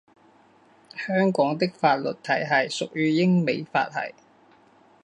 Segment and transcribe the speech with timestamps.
[0.95, 4.15] 香港的法律体系属于英美法系。